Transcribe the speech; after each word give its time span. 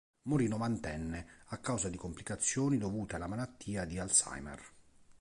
Morì 0.23 0.47
novantenne 0.47 1.43
a 1.49 1.59
causa 1.59 1.87
di 1.87 1.95
complicazioni 1.95 2.79
dovute 2.79 3.17
alla 3.17 3.27
malattia 3.27 3.85
di 3.85 3.99
Alzheimer. 3.99 4.59